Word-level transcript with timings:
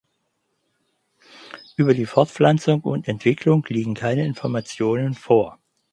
Über 1.75 1.93
die 1.93 2.07
Fortpflanzung 2.07 2.81
und 2.81 3.07
Entwicklung 3.07 3.63
liegen 3.69 3.93
keine 3.93 4.25
Informationen 4.25 5.13
vor. 5.13 5.59